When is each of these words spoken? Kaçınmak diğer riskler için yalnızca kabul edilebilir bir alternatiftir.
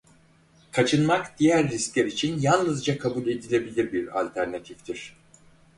Kaçınmak 0.71 1.39
diğer 1.39 1.69
riskler 1.69 2.05
için 2.05 2.39
yalnızca 2.39 2.97
kabul 2.97 3.27
edilebilir 3.27 3.91
bir 3.93 4.19
alternatiftir. 4.19 5.15